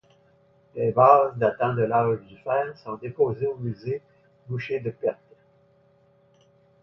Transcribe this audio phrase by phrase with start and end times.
[0.73, 4.01] Des vases datant de l'âge du fer sont déposés au musée
[4.49, 5.37] Boucher-de-Perthes.